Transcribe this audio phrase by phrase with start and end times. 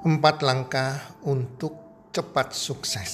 [0.00, 1.76] Empat langkah untuk
[2.08, 3.12] cepat sukses.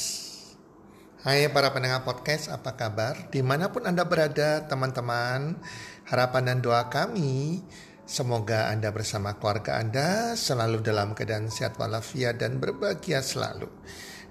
[1.26, 3.26] Hai para pendengar podcast, apa kabar?
[3.26, 5.58] Di mana pun Anda berada, teman-teman,
[6.06, 7.58] harapan dan doa kami,
[8.06, 13.66] semoga Anda bersama keluarga Anda selalu dalam keadaan sehat walafiat dan berbahagia selalu.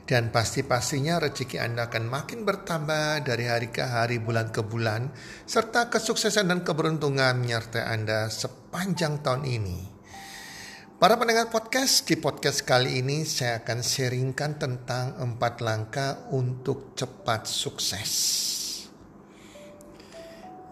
[0.07, 5.11] Dan pasti-pastinya rezeki Anda akan makin bertambah dari hari ke hari, bulan ke bulan,
[5.43, 9.95] serta kesuksesan dan keberuntungan menyertai Anda sepanjang tahun ini.
[11.05, 17.45] Para pendengar podcast, di podcast kali ini saya akan sharingkan tentang empat langkah untuk cepat
[17.45, 18.09] sukses.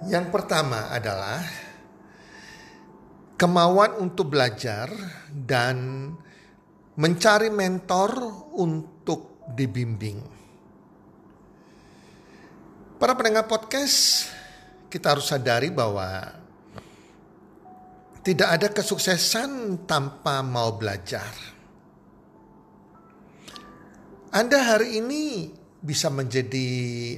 [0.09, 1.37] Yang pertama adalah
[3.37, 4.89] kemauan untuk belajar
[5.29, 6.09] dan
[6.97, 8.17] mencari mentor
[8.57, 10.17] untuk dibimbing.
[12.97, 14.33] Para pendengar podcast,
[14.89, 16.41] kita harus sadari bahwa
[18.23, 21.53] tidak ada kesuksesan tanpa mau belajar.
[24.33, 25.51] Anda hari ini
[25.83, 26.67] bisa menjadi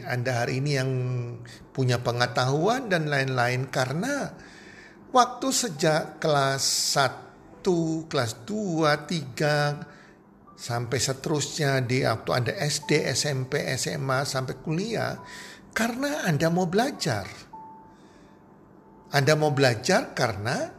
[0.04, 0.92] Anda hari ini yang
[1.72, 4.34] punya pengetahuan dan lain-lain karena
[5.14, 6.66] waktu sejak kelas
[6.98, 9.06] 1, kelas 2,
[9.40, 15.22] 3 sampai seterusnya di waktu Anda SD, SMP, SMA sampai kuliah
[15.72, 17.30] karena Anda mau belajar.
[19.16, 20.75] Anda mau belajar karena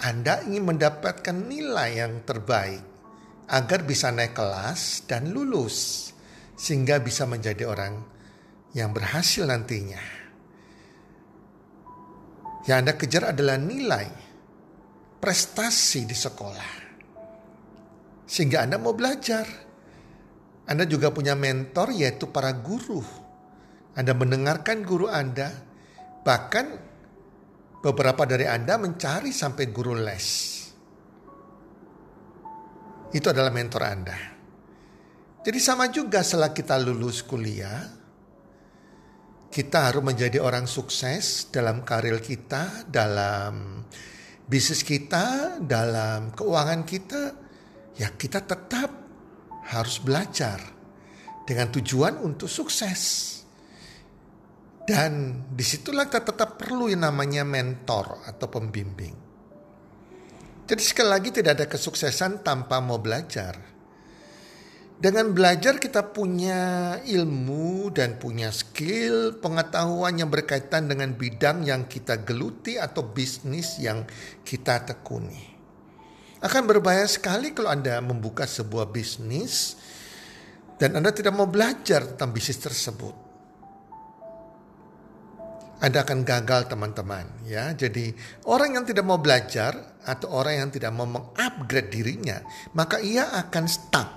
[0.00, 2.80] anda ingin mendapatkan nilai yang terbaik
[3.52, 6.08] agar bisa naik kelas dan lulus
[6.56, 8.00] sehingga bisa menjadi orang
[8.72, 10.00] yang berhasil nantinya.
[12.64, 14.08] Yang Anda kejar adalah nilai
[15.20, 16.72] prestasi di sekolah.
[18.24, 19.44] Sehingga Anda mau belajar.
[20.64, 23.04] Anda juga punya mentor yaitu para guru.
[23.92, 25.50] Anda mendengarkan guru Anda,
[26.24, 26.89] bahkan
[27.80, 30.26] Beberapa dari Anda mencari sampai guru les.
[33.10, 34.18] Itu adalah mentor Anda.
[35.40, 37.80] Jadi sama juga setelah kita lulus kuliah,
[39.48, 43.82] kita harus menjadi orang sukses dalam karir kita, dalam
[44.44, 47.22] bisnis kita, dalam keuangan kita.
[47.96, 48.92] Ya kita tetap
[49.72, 50.60] harus belajar
[51.48, 53.39] dengan tujuan untuk sukses.
[54.90, 59.14] Dan di situlah kita tetap perlu yang namanya mentor atau pembimbing.
[60.66, 63.54] Jadi sekali lagi tidak ada kesuksesan tanpa mau belajar.
[64.98, 72.26] Dengan belajar kita punya ilmu dan punya skill, pengetahuan yang berkaitan dengan bidang yang kita
[72.26, 74.02] geluti atau bisnis yang
[74.42, 75.54] kita tekuni.
[76.42, 79.78] Akan berbahaya sekali kalau Anda membuka sebuah bisnis
[80.82, 83.29] dan Anda tidak mau belajar tentang bisnis tersebut.
[85.80, 87.72] Anda akan gagal teman-teman ya.
[87.72, 88.12] Jadi
[88.52, 92.40] orang yang tidak mau belajar atau orang yang tidak mau mengupgrade dirinya,
[92.76, 94.08] maka ia akan stuck,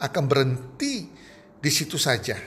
[0.00, 1.04] akan berhenti
[1.60, 2.40] di situ saja.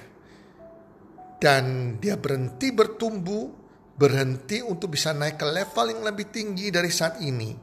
[1.38, 3.54] Dan dia berhenti bertumbuh,
[3.94, 7.54] berhenti untuk bisa naik ke level yang lebih tinggi dari saat ini.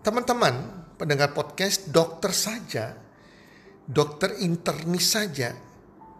[0.00, 0.54] Teman-teman,
[0.96, 2.96] pendengar podcast, dokter saja,
[3.84, 5.52] dokter internis saja,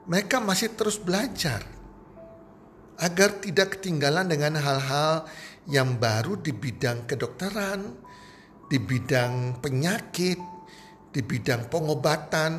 [0.05, 1.75] mereka masih terus belajar
[2.96, 5.28] agar tidak ketinggalan dengan hal-hal
[5.68, 7.80] yang baru di bidang kedokteran,
[8.70, 10.38] di bidang penyakit,
[11.12, 12.52] di bidang pengobatan,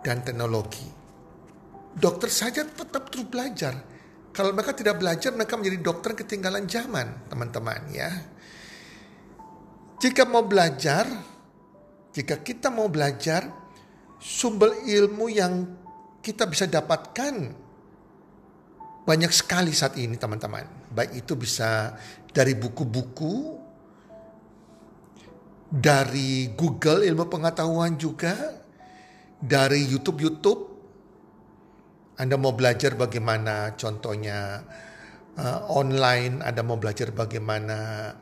[0.00, 0.88] dan teknologi.
[1.90, 3.74] Dokter saja tetap terus belajar.
[4.30, 8.10] Kalau mereka tidak belajar, mereka menjadi dokter ketinggalan zaman, teman-teman ya.
[10.00, 11.04] Jika mau belajar,
[12.14, 13.52] jika kita mau belajar,
[14.16, 15.52] sumber ilmu yang
[16.24, 17.68] kita bisa dapatkan
[19.04, 20.92] banyak sekali saat ini teman-teman.
[20.92, 21.96] Baik itu bisa
[22.30, 23.58] dari buku-buku,
[25.70, 28.34] dari Google ilmu pengetahuan juga,
[29.40, 30.68] dari YouTube-YouTube.
[32.20, 34.60] Anda mau belajar bagaimana contohnya
[35.40, 38.12] uh, online, Anda mau belajar bagaimana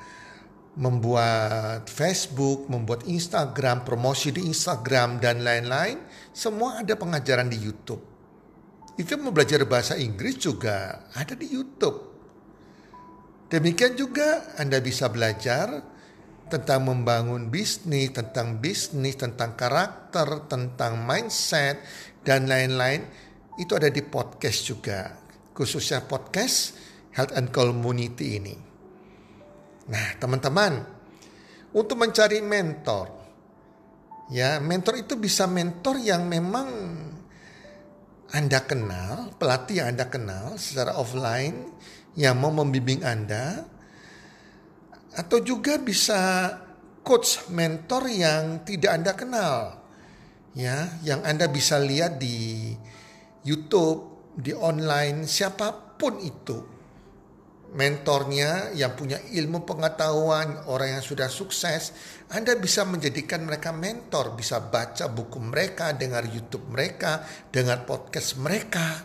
[0.79, 5.99] membuat Facebook, membuat Instagram, promosi di Instagram dan lain-lain,
[6.31, 8.18] semua ada pengajaran di YouTube.
[8.99, 12.11] Itu mau belajar bahasa Inggris juga ada di YouTube.
[13.47, 15.71] Demikian juga Anda bisa belajar
[16.51, 21.79] tentang membangun bisnis, tentang bisnis, tentang karakter, tentang mindset,
[22.27, 23.07] dan lain-lain.
[23.55, 25.15] Itu ada di podcast juga,
[25.55, 26.75] khususnya podcast
[27.15, 28.57] Health and Community ini.
[29.89, 30.85] Nah, teman-teman,
[31.73, 33.07] untuk mencari mentor,
[34.35, 36.69] ya mentor itu bisa mentor yang memang
[38.29, 41.73] anda kenal, pelatih yang Anda kenal secara offline
[42.13, 43.65] yang mau membimbing Anda,
[45.17, 46.53] atau juga bisa
[47.01, 49.57] coach mentor yang tidak Anda kenal.
[50.53, 52.77] Ya, yang Anda bisa lihat di
[53.49, 56.78] YouTube, di online, siapa pun itu.
[57.69, 61.93] Mentornya yang punya ilmu pengetahuan, orang yang sudah sukses,
[62.33, 69.05] Anda bisa menjadikan mereka mentor, bisa baca buku mereka, dengar YouTube mereka, dengar podcast mereka.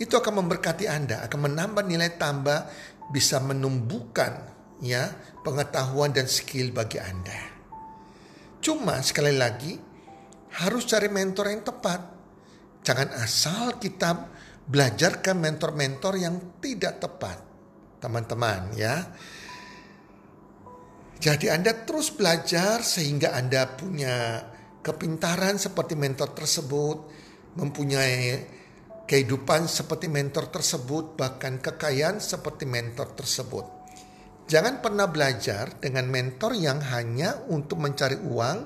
[0.00, 2.64] Itu akan memberkati Anda, akan menambah nilai tambah,
[3.12, 5.12] bisa menumbuhkan ya
[5.44, 7.40] pengetahuan dan skill bagi Anda.
[8.60, 9.76] Cuma sekali lagi
[10.64, 12.00] harus cari mentor yang tepat.
[12.82, 14.10] Jangan asal kita
[14.66, 17.45] belajarkan mentor-mentor yang tidak tepat.
[17.98, 19.08] Teman-teman ya.
[21.16, 24.44] Jadi Anda terus belajar sehingga Anda punya
[24.84, 26.98] kepintaran seperti mentor tersebut,
[27.56, 28.44] mempunyai
[29.08, 33.64] kehidupan seperti mentor tersebut, bahkan kekayaan seperti mentor tersebut.
[34.46, 38.58] Jangan pernah belajar dengan mentor yang hanya untuk mencari uang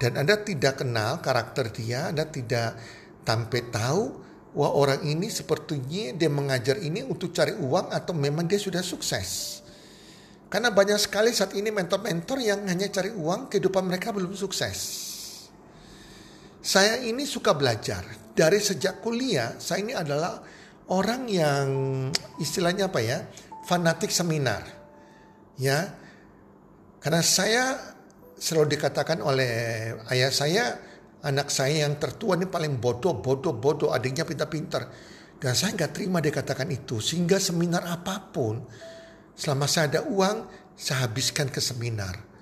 [0.00, 2.80] dan Anda tidak kenal karakter dia, Anda tidak
[3.26, 4.02] sampai tahu
[4.56, 9.60] wah orang ini sepertinya dia mengajar ini untuk cari uang atau memang dia sudah sukses.
[10.48, 14.78] Karena banyak sekali saat ini mentor-mentor yang hanya cari uang, kehidupan mereka belum sukses.
[16.62, 18.02] Saya ini suka belajar.
[18.32, 20.40] Dari sejak kuliah, saya ini adalah
[20.92, 21.66] orang yang
[22.40, 23.26] istilahnya apa ya,
[23.66, 24.76] fanatik seminar
[25.56, 25.88] ya
[27.00, 27.64] karena saya
[28.36, 29.52] selalu dikatakan oleh
[30.12, 30.64] ayah saya
[31.24, 34.90] anak saya yang tertua ini paling bodoh bodoh bodoh adiknya pintar-pintar
[35.40, 38.60] dan saya nggak terima dia katakan itu sehingga seminar apa pun
[39.32, 40.36] selama saya ada uang
[40.76, 42.36] saya habiskan ke seminar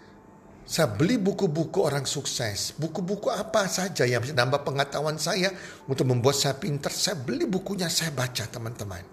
[0.65, 2.73] saya beli buku-buku orang sukses.
[2.81, 5.53] Buku-buku apa saja yang bisa nambah pengetahuan saya
[5.85, 6.89] untuk membuat saya pintar.
[6.89, 9.05] Saya beli bukunya, saya baca teman-teman.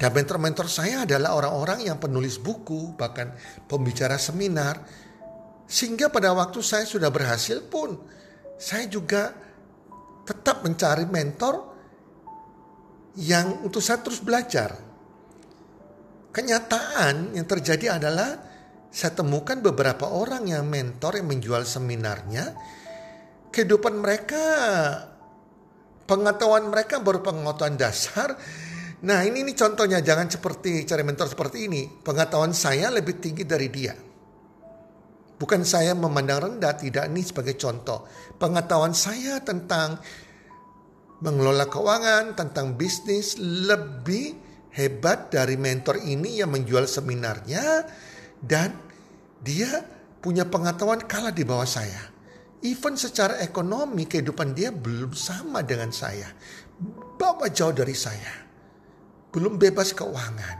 [0.00, 3.36] Dan mentor-mentor saya adalah orang-orang yang penulis buku, bahkan
[3.68, 4.80] pembicara seminar.
[5.68, 8.00] Sehingga pada waktu saya sudah berhasil pun,
[8.58, 9.34] saya juga
[10.24, 11.54] tetap mencari mentor
[13.20, 14.74] yang untuk saya terus belajar.
[16.34, 18.34] Kenyataan yang terjadi adalah
[18.90, 22.54] saya temukan beberapa orang yang mentor yang menjual seminarnya,
[23.54, 24.42] kehidupan mereka,
[26.10, 28.34] pengetahuan mereka baru pengetahuan dasar,
[29.04, 31.84] Nah ini, ini contohnya jangan seperti cari mentor seperti ini.
[31.84, 33.92] Pengetahuan saya lebih tinggi dari dia.
[35.44, 38.08] Bukan saya memandang rendah, tidak ini sebagai contoh.
[38.40, 40.00] Pengetahuan saya tentang
[41.20, 44.40] mengelola keuangan, tentang bisnis lebih
[44.72, 47.84] hebat dari mentor ini yang menjual seminarnya
[48.40, 48.72] dan
[49.44, 49.84] dia
[50.24, 52.08] punya pengetahuan kalah di bawah saya.
[52.64, 56.32] Even secara ekonomi kehidupan dia belum sama dengan saya.
[57.20, 58.48] Bawa jauh dari saya
[59.28, 60.56] belum bebas keuangan.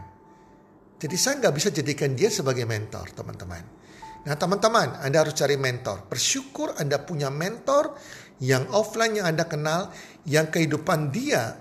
[1.01, 3.84] Jadi saya nggak bisa jadikan dia sebagai mentor, teman-teman.
[4.25, 6.09] Nah, teman-teman, Anda harus cari mentor.
[6.09, 7.93] Bersyukur Anda punya mentor
[8.41, 9.93] yang offline yang Anda kenal,
[10.25, 11.55] yang kehidupan dia,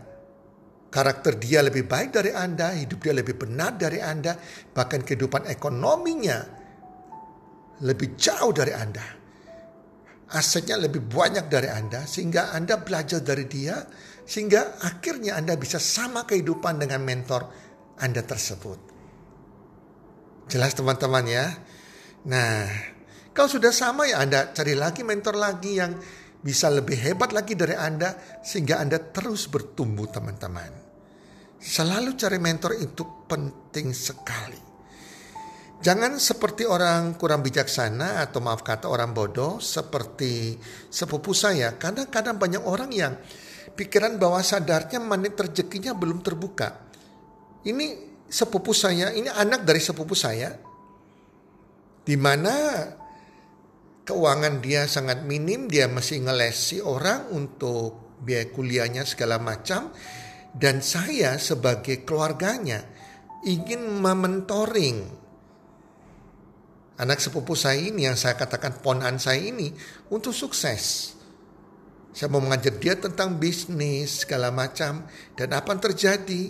[0.88, 4.40] karakter dia lebih baik dari Anda, hidup dia lebih benar dari Anda,
[4.72, 6.40] bahkan kehidupan ekonominya
[7.84, 9.06] lebih jauh dari Anda.
[10.34, 13.86] Asetnya lebih banyak dari Anda, sehingga Anda belajar dari dia,
[14.24, 17.52] sehingga akhirnya Anda bisa sama kehidupan dengan mentor
[18.00, 18.80] Anda tersebut.
[20.48, 21.54] Jelas teman-teman ya.
[22.24, 22.64] Nah,
[23.36, 25.98] kalau sudah sama ya Anda cari lagi mentor lagi yang
[26.44, 30.72] bisa lebih hebat lagi dari Anda sehingga Anda terus bertumbuh teman-teman.
[31.64, 34.60] Selalu cari mentor itu penting sekali.
[35.84, 40.56] Jangan seperti orang kurang bijaksana atau maaf kata orang bodoh seperti
[40.88, 41.76] sepupu saya.
[41.76, 43.20] Kadang-kadang banyak orang yang
[43.76, 46.88] pikiran bawah sadarnya menit rezekinya belum terbuka.
[47.68, 50.56] Ini sepupu saya, ini anak dari sepupu saya,
[52.04, 52.84] di mana
[54.04, 59.92] keuangan dia sangat minim, dia masih ngelesi orang untuk biaya kuliahnya segala macam,
[60.56, 62.84] dan saya sebagai keluarganya
[63.44, 65.24] ingin mementoring
[67.00, 69.74] anak sepupu saya ini yang saya katakan ponan saya ini
[70.14, 71.16] untuk sukses.
[72.14, 76.44] Saya mau mengajar dia tentang bisnis segala macam dan apa yang terjadi.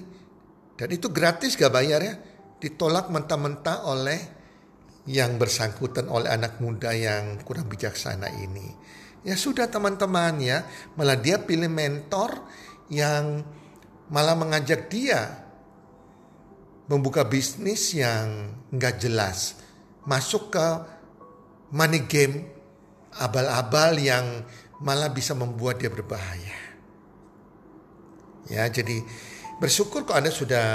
[0.75, 2.19] Dan itu gratis gak bayar ya.
[2.59, 4.19] Ditolak mentah-mentah oleh
[5.03, 8.67] yang bersangkutan oleh anak muda yang kurang bijaksana ini.
[9.23, 10.67] Ya sudah teman-teman ya,
[10.99, 12.43] malah dia pilih mentor
[12.91, 13.43] yang
[14.11, 15.43] malah mengajak dia
[16.91, 19.55] membuka bisnis yang nggak jelas,
[20.03, 20.67] masuk ke
[21.71, 22.51] money game
[23.15, 24.43] abal-abal yang
[24.83, 26.59] malah bisa membuat dia berbahaya.
[28.51, 28.99] Ya, jadi
[29.63, 30.67] bersyukur kalau Anda sudah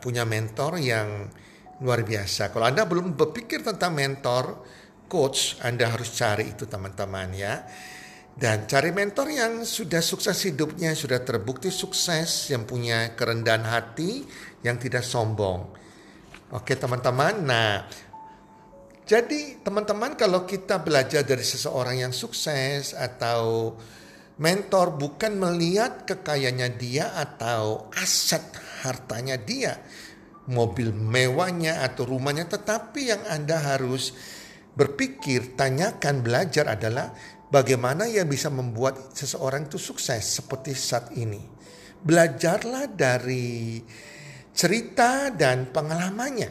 [0.00, 1.28] punya mentor yang
[1.82, 2.54] luar biasa.
[2.54, 4.62] Kalau Anda belum berpikir tentang mentor,
[5.10, 7.66] coach, Anda harus cari itu teman-teman ya.
[8.32, 14.24] Dan cari mentor yang sudah sukses hidupnya, sudah terbukti sukses, yang punya kerendahan hati,
[14.64, 15.68] yang tidak sombong.
[16.48, 17.84] Oke teman-teman, nah
[19.02, 23.74] jadi teman-teman kalau kita belajar dari seseorang yang sukses atau
[24.40, 28.40] mentor bukan melihat kekayaannya dia atau aset
[28.86, 29.76] hartanya dia,
[30.50, 34.14] mobil mewahnya atau rumahnya, tetapi yang Anda harus
[34.72, 37.12] berpikir, tanyakan, belajar adalah
[37.52, 41.38] bagaimana yang bisa membuat seseorang itu sukses seperti saat ini.
[42.02, 43.78] Belajarlah dari
[44.50, 46.50] cerita dan pengalamannya.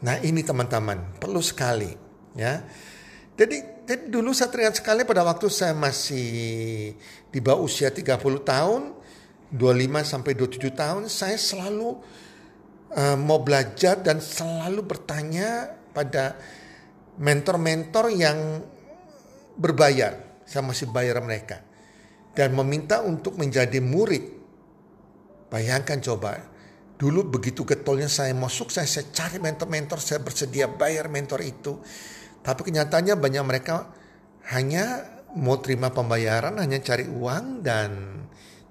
[0.00, 1.92] Nah ini teman-teman perlu sekali
[2.34, 2.64] ya.
[3.36, 6.28] Jadi, jadi dulu saya teringat sekali pada waktu saya masih
[7.32, 8.99] di bawah usia 30 tahun,
[9.50, 11.98] 25 sampai 27 tahun, saya selalu
[12.94, 16.38] uh, mau belajar dan selalu bertanya pada
[17.18, 18.62] mentor-mentor yang
[19.58, 20.42] berbayar.
[20.46, 21.62] Saya masih bayar mereka.
[22.30, 24.40] Dan meminta untuk menjadi murid
[25.50, 26.38] Bayangkan coba,
[26.94, 31.82] dulu begitu getolnya saya mau sukses, saya cari mentor-mentor, saya bersedia bayar mentor itu.
[32.40, 33.90] Tapi kenyataannya banyak mereka
[34.54, 35.02] hanya
[35.34, 37.90] mau terima pembayaran, hanya cari uang dan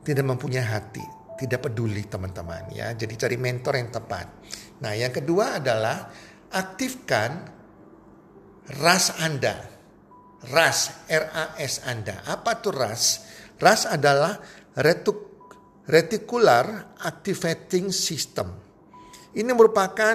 [0.10, 1.06] tidak mempunyai hati.
[1.38, 2.92] Tidak peduli teman-teman ya.
[2.98, 4.28] Jadi cari mentor yang tepat.
[4.82, 6.10] Nah yang kedua adalah
[6.50, 7.46] aktifkan
[8.82, 9.56] ras Anda.
[10.50, 12.26] Ras, R-A-S Anda.
[12.26, 13.24] Apa tuh ras?
[13.62, 14.40] Ras adalah
[14.82, 15.30] retuk
[15.90, 18.46] Reticular Activating System.
[19.34, 20.14] Ini merupakan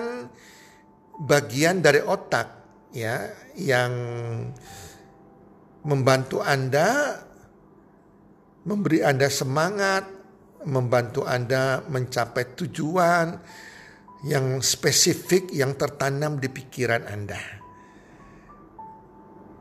[1.18, 2.46] bagian dari otak
[2.94, 3.26] ya
[3.58, 3.90] yang
[5.82, 7.18] membantu Anda
[8.64, 10.08] memberi Anda semangat,
[10.64, 13.36] membantu Anda mencapai tujuan
[14.24, 17.40] yang spesifik yang tertanam di pikiran Anda.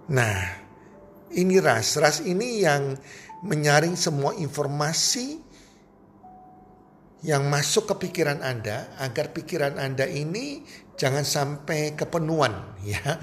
[0.08, 0.40] Nah,
[1.36, 2.96] ini ras, ras ini yang
[3.44, 5.44] menyaring semua informasi
[7.24, 10.64] yang masuk ke pikiran Anda agar pikiran Anda ini
[11.00, 12.54] jangan sampai kepenuhan
[12.92, 13.20] ya.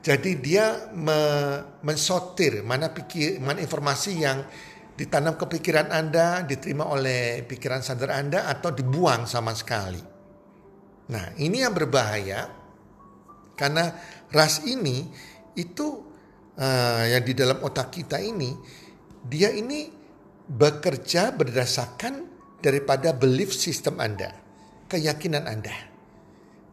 [0.00, 1.20] Jadi dia me,
[1.84, 4.48] mensortir mana pikir mana informasi yang
[4.96, 10.02] ditanam ke pikiran Anda, diterima oleh pikiran sadar Anda atau dibuang sama sekali.
[11.10, 12.46] Nah, ini yang berbahaya
[13.58, 13.90] karena
[14.30, 15.10] ras ini
[15.58, 15.86] itu
[16.56, 18.54] uh, yang di dalam otak kita ini
[19.26, 19.90] dia ini
[20.50, 22.14] bekerja berdasarkan
[22.62, 24.30] daripada belief system Anda,
[24.86, 25.74] keyakinan Anda.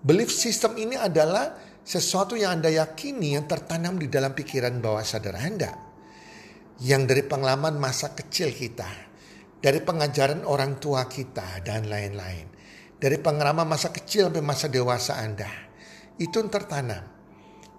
[0.03, 5.39] Belief system ini adalah sesuatu yang Anda yakini yang tertanam di dalam pikiran bawah sadar
[5.39, 5.86] Anda.
[6.77, 8.85] Yang dari pengalaman masa kecil kita,
[9.57, 12.53] dari pengajaran orang tua kita dan lain-lain.
[12.97, 15.49] Dari pengalaman masa kecil sampai masa dewasa Anda.
[16.17, 17.01] Itu tertanam.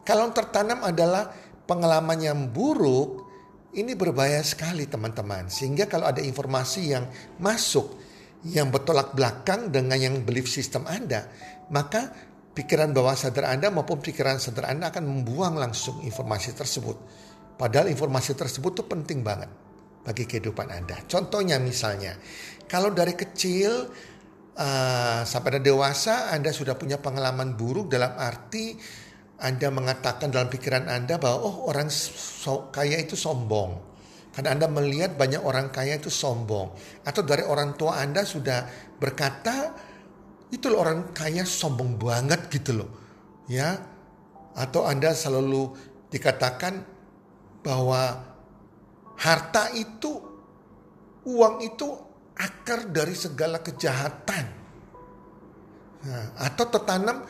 [0.07, 1.31] Kalau tertanam adalah
[1.67, 3.26] pengalaman yang buruk,
[3.75, 5.50] ini berbahaya sekali teman-teman.
[5.50, 7.05] Sehingga kalau ada informasi yang
[7.43, 7.99] masuk
[8.47, 11.26] yang bertolak belakang dengan yang belief system Anda,
[11.75, 12.14] maka
[12.55, 16.97] pikiran bawah sadar Anda maupun pikiran sadar Anda akan membuang langsung informasi tersebut.
[17.58, 19.50] Padahal informasi tersebut itu penting banget
[20.06, 21.02] bagi kehidupan Anda.
[21.10, 22.14] Contohnya misalnya,
[22.70, 23.90] kalau dari kecil
[24.54, 28.78] uh, sampai dewasa Anda sudah punya pengalaman buruk dalam arti
[29.38, 33.78] anda mengatakan dalam pikiran Anda bahwa oh orang so, kaya itu sombong.
[34.34, 36.74] Karena Anda melihat banyak orang kaya itu sombong.
[37.06, 38.66] Atau dari orang tua Anda sudah
[38.98, 39.78] berkata
[40.50, 42.90] itu loh orang kaya sombong banget gitu loh.
[43.46, 43.78] Ya.
[44.58, 45.70] Atau Anda selalu
[46.10, 46.98] dikatakan
[47.68, 48.16] bahwa
[49.20, 50.16] harta itu
[51.28, 51.84] uang itu
[52.32, 54.44] akar dari segala kejahatan.
[56.08, 57.28] Nah, atau tertanam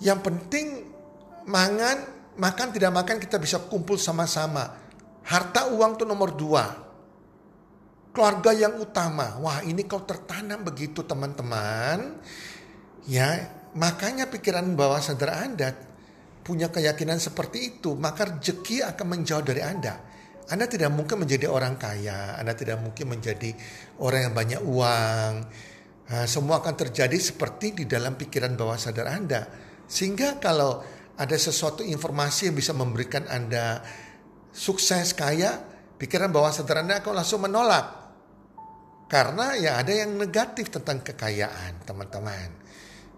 [0.00, 0.88] yang penting
[1.44, 2.08] mangan,
[2.40, 4.72] makan tidak makan kita bisa kumpul sama-sama.
[5.28, 6.64] Harta uang itu nomor dua.
[8.16, 9.36] Keluarga yang utama.
[9.44, 12.16] Wah ini kau tertanam begitu teman-teman.
[13.04, 15.76] Ya makanya pikiran bawah sadar Anda
[16.46, 17.98] punya keyakinan seperti itu.
[17.98, 19.98] Maka rezeki akan menjauh dari Anda.
[20.46, 22.38] Anda tidak mungkin menjadi orang kaya.
[22.38, 23.50] Anda tidak mungkin menjadi
[23.98, 25.32] orang yang banyak uang.
[26.06, 30.82] Nah, semua akan terjadi seperti di dalam pikiran bawah sadar Anda sehingga kalau
[31.16, 33.80] ada sesuatu informasi yang bisa memberikan Anda
[34.50, 35.62] sukses kaya,
[35.96, 38.06] pikiran bawah sadar Anda akan langsung menolak.
[39.06, 42.50] Karena ya ada yang negatif tentang kekayaan, teman-teman.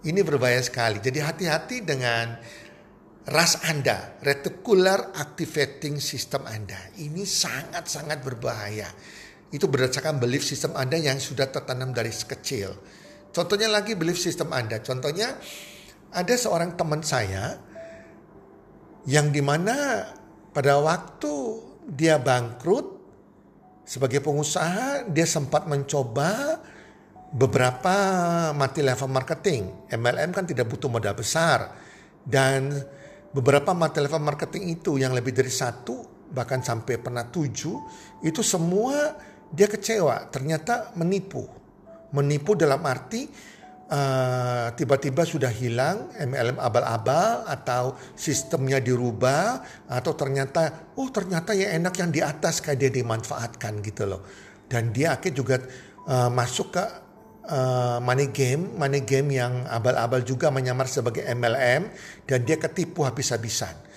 [0.04, 1.00] Ini berbahaya sekali.
[1.00, 2.36] Jadi hati-hati dengan
[3.28, 6.96] ras Anda, reticular activating system Anda.
[6.96, 8.88] Ini sangat-sangat berbahaya.
[9.52, 12.72] Itu berdasarkan belief system Anda yang sudah tertanam dari kecil.
[13.32, 14.80] Contohnya lagi belief system Anda.
[14.80, 15.36] Contohnya
[16.12, 17.60] ada seorang teman saya
[19.04, 20.08] yang di mana
[20.52, 21.32] pada waktu
[21.88, 22.96] dia bangkrut
[23.84, 26.60] sebagai pengusaha dia sempat mencoba
[27.32, 27.96] beberapa
[28.56, 29.88] multi level marketing.
[29.92, 31.76] MLM kan tidak butuh modal besar
[32.24, 32.72] dan
[33.32, 37.76] beberapa level marketing itu yang lebih dari satu bahkan sampai pernah tujuh
[38.24, 39.16] itu semua
[39.48, 41.48] dia kecewa ternyata menipu.
[42.12, 43.28] Menipu dalam arti
[43.88, 51.94] uh, tiba-tiba sudah hilang MLM abal-abal atau sistemnya dirubah atau ternyata oh ternyata ya enak
[52.00, 54.22] yang di atas kayak dia dimanfaatkan gitu loh.
[54.68, 55.56] Dan dia akhirnya juga
[56.08, 56.84] uh, masuk ke
[57.48, 61.88] uh, money game money game yang abal-abal juga menyamar sebagai MLM
[62.28, 63.88] dan dia ketipu habis-habisan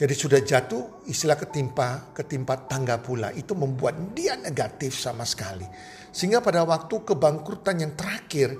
[0.00, 3.36] jadi sudah jatuh istilah ketimpa, ketimpa tangga pula.
[3.36, 5.68] Itu membuat dia negatif sama sekali.
[6.08, 8.56] Sehingga pada waktu kebangkrutan yang terakhir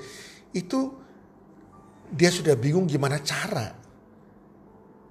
[0.52, 0.92] itu
[2.12, 3.72] dia sudah bingung gimana cara.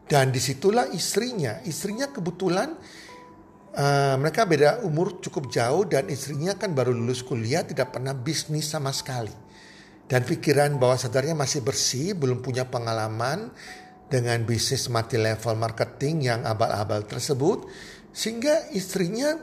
[0.05, 2.77] Dan di situlah istrinya, istrinya kebetulan
[3.75, 8.69] uh, mereka beda umur cukup jauh dan istrinya kan baru lulus kuliah tidak pernah bisnis
[8.71, 9.33] sama sekali.
[10.09, 13.53] Dan pikiran bahwa sadarnya masih bersih, belum punya pengalaman,
[14.09, 17.69] dengan bisnis mati level marketing yang abal-abal tersebut
[18.09, 19.37] sehingga istrinya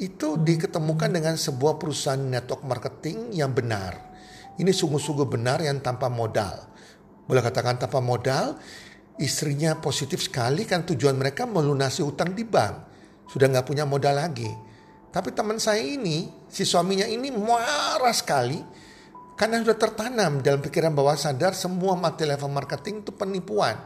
[0.00, 4.16] itu diketemukan dengan sebuah perusahaan network marketing yang benar.
[4.56, 6.64] Ini sungguh-sungguh benar yang tanpa modal.
[7.28, 8.56] Boleh katakan tanpa modal,
[9.20, 12.87] istrinya positif sekali kan tujuan mereka melunasi utang di bank.
[13.28, 14.48] Sudah nggak punya modal lagi.
[15.08, 18.60] Tapi teman saya ini, si suaminya ini marah sekali
[19.38, 23.78] karena sudah tertanam dalam pikiran bawah sadar semua multi level marketing itu penipuan.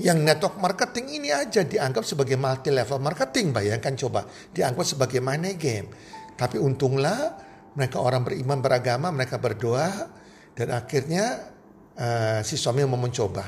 [0.00, 3.56] Yang network marketing ini aja dianggap sebagai multi level marketing.
[3.56, 5.88] Bayangkan coba, dianggap sebagai money game.
[6.36, 7.36] Tapi untunglah
[7.72, 10.08] mereka orang beriman beragama, mereka berdoa
[10.52, 11.52] dan akhirnya
[11.96, 13.44] uh, si suami mau mencoba.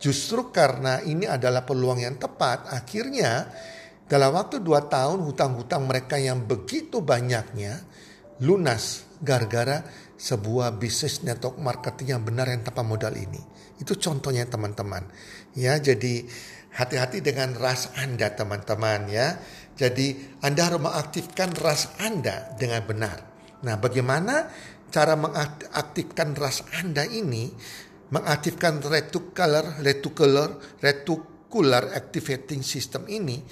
[0.00, 3.48] Justru karena ini adalah peluang yang tepat, akhirnya
[4.04, 7.80] dalam waktu dua tahun hutang-hutang mereka yang begitu banyaknya
[8.44, 9.80] lunas gara-gara
[10.20, 13.40] sebuah bisnis network marketing yang benar yang tanpa modal ini.
[13.80, 15.08] Itu contohnya teman-teman.
[15.56, 16.28] Ya, jadi
[16.76, 19.40] hati-hati dengan ras Anda teman-teman ya.
[19.74, 23.18] Jadi Anda harus mengaktifkan ras Anda dengan benar.
[23.64, 24.52] Nah, bagaimana
[24.92, 27.50] cara mengaktifkan ras Anda ini?
[28.12, 33.42] Mengaktifkan reticular, reticular, reticular activating system ini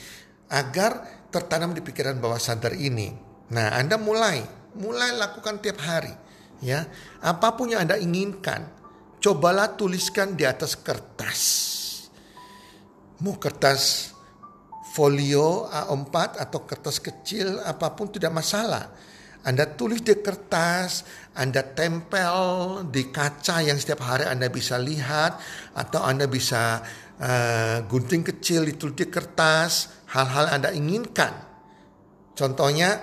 [0.53, 3.09] agar tertanam di pikiran bawah sadar ini.
[3.57, 4.45] Nah, Anda mulai,
[4.77, 6.12] mulai lakukan tiap hari
[6.62, 6.87] ya.
[7.21, 8.65] Apa pun yang anda inginkan
[9.19, 11.41] cobalah tuliskan di atas kertas.
[13.23, 14.15] Mau kertas
[14.95, 18.91] folio A4 atau kertas kecil apa pun tidak masalah.
[19.43, 21.03] Anda tulis di kertas,
[21.35, 22.35] Anda tempel
[22.95, 25.43] di kaca yang setiap hari Anda bisa lihat,
[25.75, 26.79] atau Anda bisa
[27.22, 31.32] uh, gunting kecil ditulis di kertas, hal-hal Anda inginkan.
[32.35, 32.98] Contohnya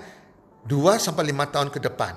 [0.68, 2.14] 2 sampai 5 tahun ke depan.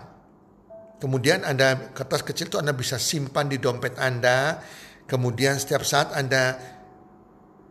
[0.98, 4.58] Kemudian Anda kertas kecil itu Anda bisa simpan di dompet Anda.
[5.06, 6.58] Kemudian setiap saat Anda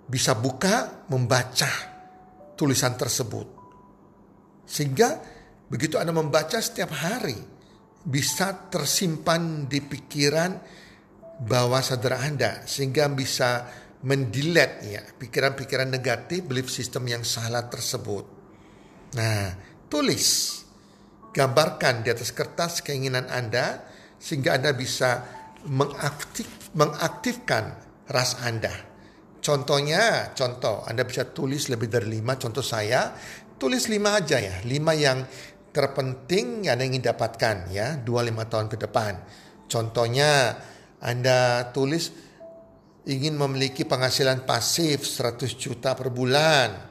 [0.08, 1.72] bisa buka, membaca
[2.60, 3.48] tulisan tersebut.
[4.68, 5.20] Sehingga
[5.72, 7.40] begitu Anda membaca setiap hari,
[8.04, 10.52] bisa tersimpan di pikiran
[11.48, 12.68] bawah sadar Anda.
[12.68, 13.64] Sehingga bisa
[14.02, 18.26] mendilet ya pikiran-pikiran negatif, belief system yang salah tersebut.
[19.18, 19.54] Nah,
[19.86, 20.58] tulis
[21.32, 23.86] gambarkan di atas kertas keinginan Anda
[24.18, 25.26] sehingga Anda bisa
[25.70, 27.78] mengaktif, mengaktifkan
[28.10, 28.74] ras Anda.
[29.42, 32.38] Contohnya, contoh Anda bisa tulis lebih dari lima.
[32.38, 33.14] Contoh saya,
[33.58, 35.26] tulis lima aja ya, lima yang
[35.74, 39.14] terpenting yang Anda ingin dapatkan ya, dua lima tahun ke depan.
[39.66, 40.58] Contohnya
[41.02, 42.31] Anda tulis
[43.06, 46.90] ingin memiliki penghasilan pasif 100 juta per bulan.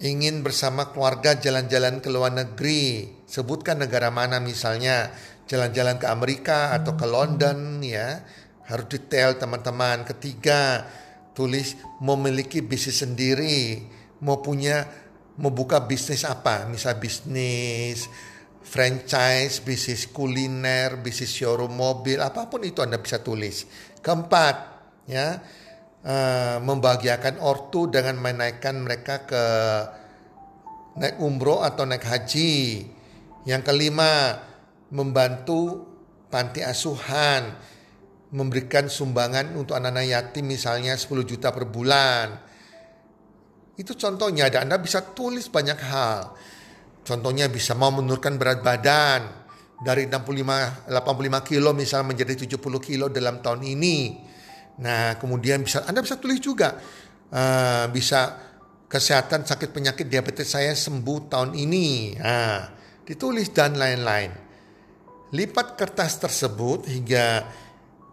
[0.00, 5.12] Ingin bersama keluarga jalan-jalan ke luar negeri, sebutkan negara mana misalnya,
[5.44, 8.24] jalan-jalan ke Amerika atau ke London ya,
[8.64, 10.08] harus detail teman-teman.
[10.08, 10.88] Ketiga,
[11.36, 13.84] tulis memiliki bisnis sendiri,
[14.24, 14.88] mau punya
[15.36, 18.08] mau buka bisnis apa, misal bisnis
[18.60, 23.66] franchise, bisnis kuliner, bisnis showroom mobil, apa pun itu Anda bisa tulis.
[23.98, 24.69] Keempat,
[25.10, 25.42] ya,
[26.06, 29.44] uh, membahagiakan ortu dengan menaikkan mereka ke
[31.02, 32.86] naik umroh atau naik haji.
[33.44, 34.38] Yang kelima,
[34.94, 35.90] membantu
[36.30, 37.58] panti asuhan,
[38.30, 42.38] memberikan sumbangan untuk anak-anak yatim misalnya 10 juta per bulan.
[43.74, 46.36] Itu contohnya, ada Anda bisa tulis banyak hal.
[47.00, 49.40] Contohnya bisa mau menurunkan berat badan,
[49.80, 54.28] dari 65 85 kilo misalnya menjadi 70 kilo dalam tahun ini.
[54.80, 56.80] Nah, kemudian bisa Anda bisa tulis juga
[57.30, 58.36] uh, bisa
[58.90, 62.18] kesehatan sakit penyakit diabetes saya sembuh tahun ini.
[62.18, 62.58] Nah,
[63.06, 64.32] ditulis dan lain-lain.
[65.30, 67.46] Lipat kertas tersebut hingga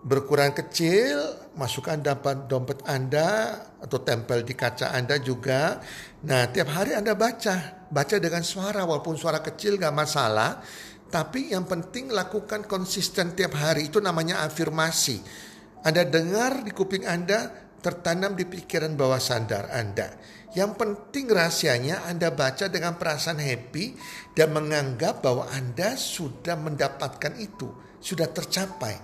[0.06, 1.18] berukuran kecil,
[1.58, 5.82] masukkan dapat dompet Anda atau tempel di kaca Anda juga.
[6.30, 10.62] Nah, tiap hari Anda baca, baca dengan suara walaupun suara kecil gak masalah,
[11.10, 15.47] tapi yang penting lakukan konsisten tiap hari itu namanya afirmasi.
[15.86, 20.18] Anda dengar di kuping Anda, tertanam di pikiran bawah sadar Anda.
[20.58, 23.94] Yang penting rahasianya Anda baca dengan perasaan happy
[24.34, 27.70] dan menganggap bahwa Anda sudah mendapatkan itu,
[28.02, 28.98] sudah tercapai.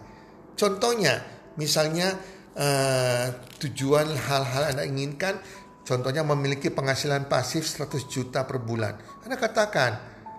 [0.58, 1.22] Contohnya,
[1.60, 2.18] misalnya
[2.58, 3.28] uh,
[3.62, 5.38] tujuan hal-hal Anda inginkan,
[5.86, 8.98] contohnya memiliki penghasilan pasif 100 juta per bulan.
[9.22, 9.92] Anda katakan,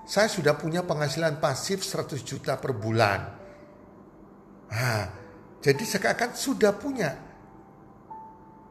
[0.04, 3.20] saya sudah punya penghasilan pasif 100 juta per bulan.
[4.74, 5.23] Nah,
[5.64, 7.16] jadi seakan sudah punya.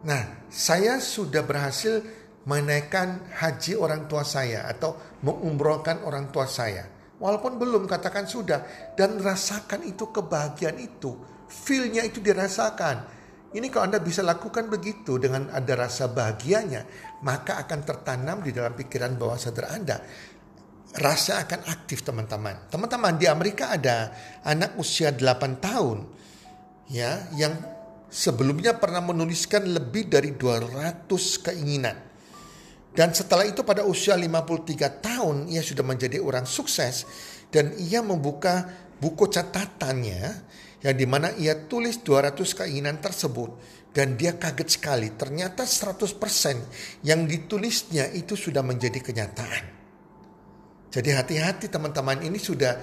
[0.05, 2.05] Nah, saya sudah berhasil
[2.45, 4.93] menaikkan haji orang tua saya atau
[5.25, 6.85] mengumrohkan orang tua saya.
[7.17, 13.21] Walaupun belum katakan sudah dan rasakan itu kebahagiaan itu Feelnya itu dirasakan.
[13.53, 16.89] Ini kalau Anda bisa lakukan begitu dengan ada rasa bahagianya,
[17.21, 20.01] maka akan tertanam di dalam pikiran bawah sadar Anda.
[20.97, 22.69] Rasa akan aktif teman-teman.
[22.73, 24.09] Teman-teman di Amerika ada
[24.41, 25.97] anak usia 8 tahun
[26.89, 27.53] ya yang
[28.13, 31.09] sebelumnya pernah menuliskan lebih dari 200
[31.45, 31.97] keinginan.
[32.93, 37.09] Dan setelah itu pada usia 53 tahun ia sudah menjadi orang sukses
[37.49, 38.69] dan ia membuka
[39.01, 40.21] buku catatannya
[40.85, 43.49] yang di mana ia tulis 200 keinginan tersebut
[43.89, 49.63] dan dia kaget sekali ternyata 100% yang ditulisnya itu sudah menjadi kenyataan.
[50.93, 52.77] Jadi hati-hati teman-teman ini sudah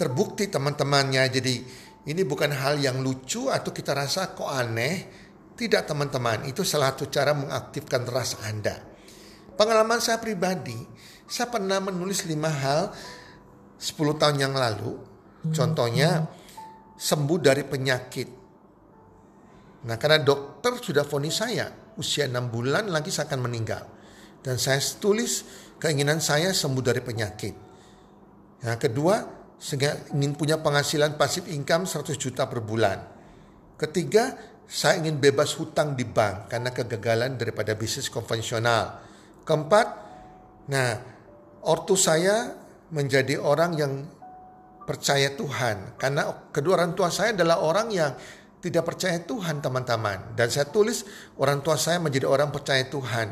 [0.00, 1.54] terbukti teman-temannya jadi
[2.02, 4.94] ini bukan hal yang lucu atau kita rasa kok aneh.
[5.52, 8.80] Tidak teman-teman, itu salah satu cara mengaktifkan rasa Anda.
[9.54, 10.74] Pengalaman saya pribadi,
[11.28, 12.90] saya pernah menulis lima hal
[13.76, 14.96] 10 tahun yang lalu.
[15.52, 16.24] Contohnya,
[16.96, 18.28] sembuh dari penyakit.
[19.82, 21.66] Nah karena dokter sudah vonis saya
[21.98, 23.84] usia 6 bulan lagi saya akan meninggal.
[24.42, 25.46] Dan saya tulis
[25.78, 27.54] keinginan saya sembuh dari penyakit.
[28.62, 32.98] Yang kedua, saya ingin punya penghasilan pasif income 100 juta per bulan.
[33.78, 34.34] Ketiga,
[34.66, 38.98] saya ingin bebas hutang di bank karena kegagalan daripada bisnis konvensional.
[39.46, 39.86] Keempat,
[40.66, 40.98] nah
[41.62, 42.58] ortu saya
[42.90, 44.02] menjadi orang yang
[44.82, 45.94] percaya Tuhan.
[45.94, 48.10] Karena kedua orang tua saya adalah orang yang
[48.58, 50.34] tidak percaya Tuhan teman-teman.
[50.34, 51.06] Dan saya tulis
[51.38, 53.30] orang tua saya menjadi orang percaya Tuhan.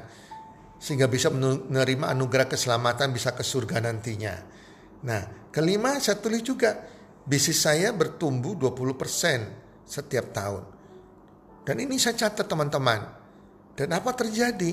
[0.79, 4.60] Sehingga bisa menerima anugerah keselamatan bisa ke surga nantinya.
[5.07, 6.77] Nah kelima saya tulis juga
[7.25, 10.63] bisnis saya bertumbuh 20% setiap tahun.
[11.67, 13.01] Dan ini saya catat teman-teman.
[13.77, 14.73] Dan apa terjadi?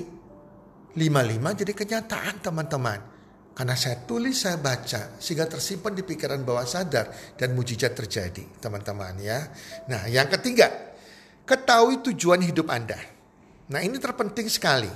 [0.98, 3.00] Lima-lima jadi kenyataan teman-teman.
[3.54, 9.18] Karena saya tulis, saya baca, sehingga tersimpan di pikiran bawah sadar dan mujizat terjadi, teman-teman
[9.18, 9.50] ya.
[9.90, 10.94] Nah, yang ketiga,
[11.42, 13.02] ketahui tujuan hidup Anda.
[13.74, 14.90] Nah, ini terpenting sekali.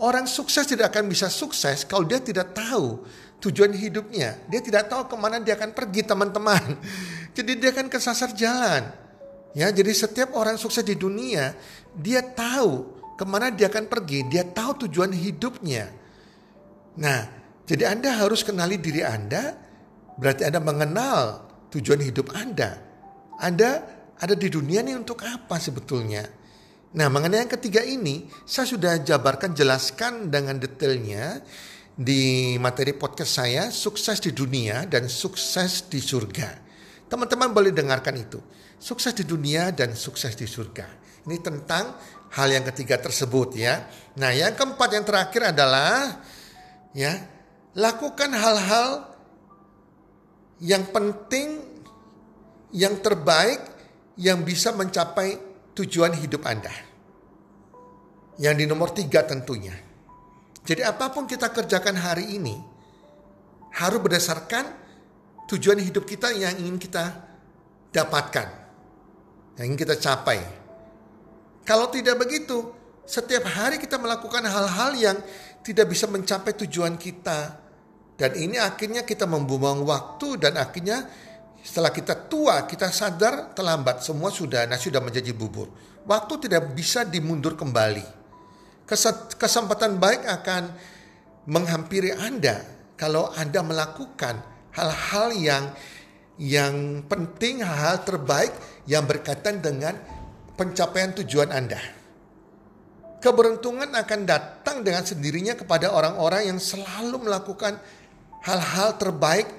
[0.00, 3.04] Orang sukses tidak akan bisa sukses kalau dia tidak tahu
[3.38, 4.38] tujuan hidupnya.
[4.50, 6.78] Dia tidak tahu ke mana dia akan pergi, teman-teman.
[7.36, 9.08] Jadi dia akan kesasar jalan.
[9.56, 11.56] Ya, jadi setiap orang sukses di dunia,
[11.96, 14.28] dia tahu ke mana dia akan pergi.
[14.28, 15.88] Dia tahu tujuan hidupnya.
[17.00, 17.20] Nah,
[17.64, 19.56] jadi Anda harus kenali diri Anda,
[20.20, 22.80] berarti Anda mengenal tujuan hidup Anda.
[23.40, 23.82] Anda
[24.18, 26.26] ada di dunia ini untuk apa sebetulnya?
[26.96, 31.44] Nah mengenai yang ketiga ini, saya sudah jabarkan jelaskan dengan detailnya
[31.98, 36.62] di materi podcast saya, sukses di dunia dan sukses di surga.
[37.10, 38.38] Teman-teman boleh dengarkan itu.
[38.78, 40.86] Sukses di dunia dan sukses di surga.
[41.26, 41.98] Ini tentang
[42.38, 43.90] hal yang ketiga tersebut ya.
[44.22, 46.22] Nah, yang keempat yang terakhir adalah
[46.94, 47.18] ya,
[47.78, 49.06] Lakukan hal-hal
[50.58, 51.62] yang penting,
[52.74, 53.62] yang terbaik,
[54.18, 55.38] yang bisa mencapai
[55.78, 56.74] tujuan hidup Anda.
[58.34, 59.87] Yang di nomor tiga tentunya.
[60.68, 62.60] Jadi apa pun kita kerjakan hari ini,
[63.72, 64.68] harus berdasarkan
[65.48, 67.24] tujuan hidup kita yang ingin kita
[67.88, 68.68] dapatkan.
[69.56, 70.44] Yang ingin kita capai.
[71.64, 72.68] Kalau tidak begitu,
[73.08, 75.16] setiap hari kita melakukan hal-hal yang
[75.64, 77.64] tidak bisa mencapai tujuan kita.
[78.20, 81.08] Dan ini akhirnya kita membuang waktu dan akhirnya
[81.64, 84.04] setelah kita tua, kita sadar terlambat.
[84.04, 85.72] Semua sudah, nasi sudah menjadi bubur.
[86.04, 88.17] Waktu tidak bisa dimundur kembali.
[89.36, 90.72] Kesempatan baik akan
[91.44, 92.64] menghampiri Anda
[92.96, 94.40] kalau Anda melakukan
[94.72, 95.64] hal-hal yang
[96.40, 98.54] yang penting hal-hal terbaik
[98.88, 99.92] yang berkaitan dengan
[100.56, 101.78] pencapaian tujuan Anda.
[103.18, 107.76] Keberuntungan akan datang dengan sendirinya kepada orang-orang yang selalu melakukan
[108.46, 109.50] hal-hal terbaik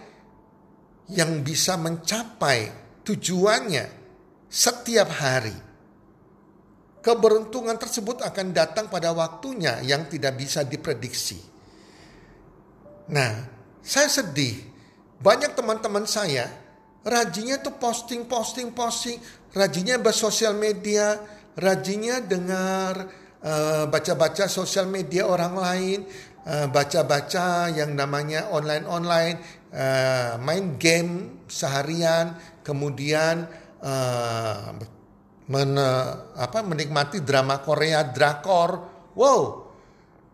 [1.12, 2.72] yang bisa mencapai
[3.04, 3.86] tujuannya
[4.48, 5.69] setiap hari.
[7.00, 11.40] Keberuntungan tersebut akan datang pada waktunya yang tidak bisa diprediksi.
[13.10, 13.32] Nah,
[13.80, 14.68] saya sedih.
[15.20, 16.48] Banyak teman-teman saya
[17.04, 19.20] rajinnya tuh posting, posting, posting.
[19.52, 21.20] Rajinnya bersosial media,
[21.56, 23.08] rajinnya dengar
[23.40, 26.00] Eh, baca-baca uh, sosial media orang lain,
[26.44, 29.40] uh, baca-baca yang namanya online-online,
[29.72, 32.36] uh, main game seharian,
[32.68, 33.48] kemudian
[33.80, 34.76] uh,
[35.50, 35.76] men,
[36.38, 38.72] apa, menikmati drama Korea, drakor.
[39.18, 39.42] Wow,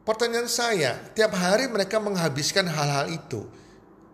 [0.03, 3.47] pertanyaan saya, tiap hari mereka menghabiskan hal-hal itu.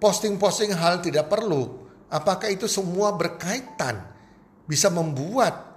[0.02, 1.90] Posting-posting hal tidak perlu.
[2.10, 4.02] Apakah itu semua berkaitan?
[4.66, 5.72] Bisa membuat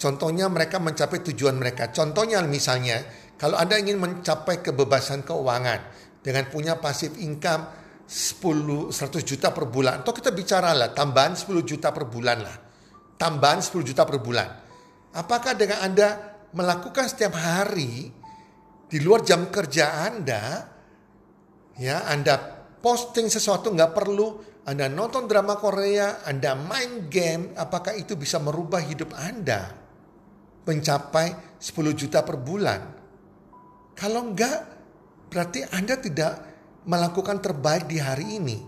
[0.00, 1.92] Contohnya mereka mencapai tujuan mereka.
[1.92, 3.04] Contohnya misalnya
[3.36, 5.80] kalau Anda ingin mencapai kebebasan keuangan
[6.24, 7.68] dengan punya pasif income
[8.08, 10.00] 10 100 juta per bulan.
[10.00, 12.56] Atau kita bicara lah tambahan 10 juta per bulan lah.
[13.20, 14.48] Tambahan 10 juta per bulan.
[15.12, 16.08] Apakah dengan Anda
[16.56, 18.08] melakukan setiap hari
[18.88, 20.64] di luar jam kerja Anda
[21.76, 22.40] ya Anda
[22.80, 28.78] posting sesuatu nggak perlu anda nonton drama Korea, Anda main game, apakah itu bisa merubah
[28.78, 29.80] hidup Anda?
[30.70, 32.80] mencapai 10 juta per bulan.
[33.96, 34.58] Kalau enggak,
[35.28, 36.32] berarti Anda tidak
[36.86, 38.58] melakukan terbaik di hari ini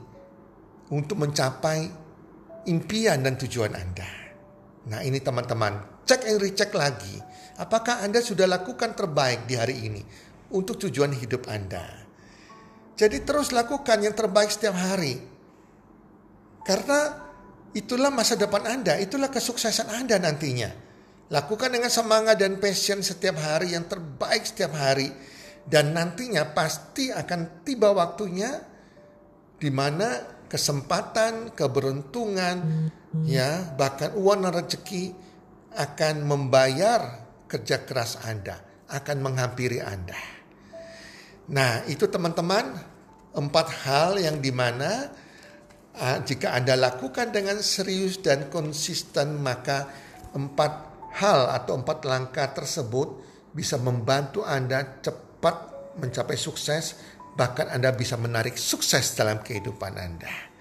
[0.93, 1.89] untuk mencapai
[2.69, 4.22] impian dan tujuan Anda.
[4.91, 7.15] Nah ini teman-teman, cek and recheck lagi.
[7.61, 10.03] Apakah Anda sudah lakukan terbaik di hari ini
[10.51, 12.03] untuk tujuan hidup Anda?
[12.99, 15.21] Jadi terus lakukan yang terbaik setiap hari.
[16.67, 17.19] Karena
[17.75, 20.71] itulah masa depan Anda, itulah kesuksesan Anda nantinya.
[21.33, 25.09] Lakukan dengan semangat dan passion setiap hari yang terbaik setiap hari.
[25.63, 28.51] Dan nantinya pasti akan tiba waktunya
[29.63, 32.57] di mana kesempatan, keberuntungan,
[33.29, 35.05] ya bahkan uang dan rezeki
[35.77, 40.17] akan membayar kerja keras Anda, akan menghampiri Anda.
[41.53, 42.73] Nah itu teman-teman
[43.33, 45.09] empat hal yang di mana
[45.97, 49.89] uh, jika Anda lakukan dengan serius dan konsisten maka
[50.33, 50.73] empat
[51.13, 53.21] hal atau empat langkah tersebut
[53.53, 56.97] bisa membantu Anda cepat mencapai sukses,
[57.37, 60.52] bahkan Anda bisa menarik sukses dalam kehidupan Anda.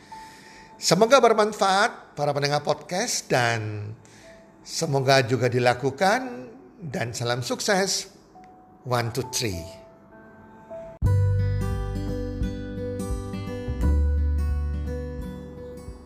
[0.82, 3.94] Semoga bermanfaat para pendengar podcast dan
[4.66, 6.50] semoga juga dilakukan
[6.82, 8.10] dan salam sukses.
[8.90, 9.62] One, two, three.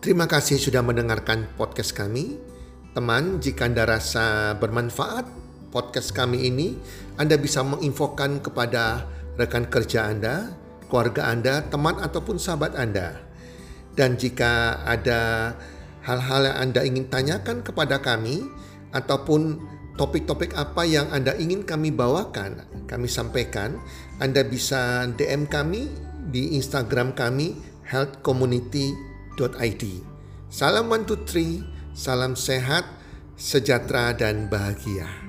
[0.04, 2.36] Terima kasih sudah mendengarkan podcast kami.
[2.92, 5.24] Teman, jika Anda rasa bermanfaat
[5.72, 6.76] podcast kami ini,
[7.16, 9.08] Anda bisa menginfokan kepada
[9.40, 10.52] rekan kerja Anda,
[10.92, 13.25] keluarga Anda, teman ataupun sahabat Anda.
[13.96, 15.52] Dan jika ada
[16.04, 18.44] hal-hal yang Anda ingin tanyakan kepada kami
[18.92, 19.58] ataupun
[19.96, 23.80] topik-topik apa yang Anda ingin kami bawakan, kami sampaikan,
[24.20, 25.88] Anda bisa DM kami
[26.28, 27.56] di Instagram kami
[27.88, 29.84] healthcommunity.id.
[30.52, 31.64] Salam one two three.
[31.96, 32.84] Salam sehat,
[33.40, 35.25] sejahtera, dan bahagia.